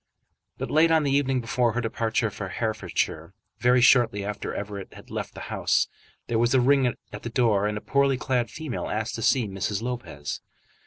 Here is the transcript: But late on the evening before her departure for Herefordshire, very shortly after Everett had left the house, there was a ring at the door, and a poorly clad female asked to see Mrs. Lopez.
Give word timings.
But 0.57 0.71
late 0.71 0.89
on 0.89 1.03
the 1.03 1.11
evening 1.11 1.41
before 1.41 1.73
her 1.73 1.79
departure 1.81 2.31
for 2.31 2.49
Herefordshire, 2.49 3.35
very 3.59 3.81
shortly 3.81 4.25
after 4.25 4.51
Everett 4.51 4.95
had 4.95 5.11
left 5.11 5.35
the 5.35 5.41
house, 5.53 5.87
there 6.25 6.39
was 6.39 6.55
a 6.55 6.59
ring 6.59 6.87
at 7.13 7.21
the 7.21 7.29
door, 7.29 7.67
and 7.67 7.77
a 7.77 7.81
poorly 7.81 8.17
clad 8.17 8.49
female 8.49 8.87
asked 8.87 9.13
to 9.13 9.21
see 9.21 9.47
Mrs. 9.47 9.83
Lopez. 9.83 10.41